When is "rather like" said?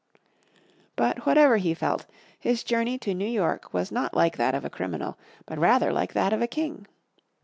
5.59-6.13